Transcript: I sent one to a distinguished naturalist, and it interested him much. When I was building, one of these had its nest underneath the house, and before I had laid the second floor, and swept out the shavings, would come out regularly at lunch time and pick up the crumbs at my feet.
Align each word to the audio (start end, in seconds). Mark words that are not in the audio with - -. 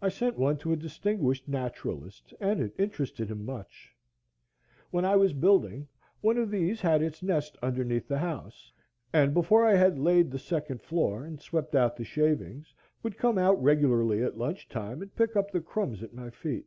I 0.00 0.10
sent 0.10 0.38
one 0.38 0.58
to 0.58 0.70
a 0.72 0.76
distinguished 0.76 1.48
naturalist, 1.48 2.32
and 2.38 2.60
it 2.60 2.72
interested 2.78 3.32
him 3.32 3.44
much. 3.44 3.92
When 4.92 5.04
I 5.04 5.16
was 5.16 5.32
building, 5.32 5.88
one 6.20 6.38
of 6.38 6.52
these 6.52 6.80
had 6.80 7.02
its 7.02 7.20
nest 7.20 7.58
underneath 7.60 8.06
the 8.06 8.18
house, 8.20 8.70
and 9.12 9.34
before 9.34 9.66
I 9.66 9.74
had 9.74 9.98
laid 9.98 10.30
the 10.30 10.38
second 10.38 10.82
floor, 10.82 11.24
and 11.24 11.40
swept 11.42 11.74
out 11.74 11.96
the 11.96 12.04
shavings, 12.04 12.72
would 13.02 13.18
come 13.18 13.36
out 13.36 13.60
regularly 13.60 14.22
at 14.22 14.38
lunch 14.38 14.68
time 14.68 15.02
and 15.02 15.16
pick 15.16 15.34
up 15.34 15.50
the 15.50 15.60
crumbs 15.60 16.00
at 16.04 16.14
my 16.14 16.30
feet. 16.30 16.66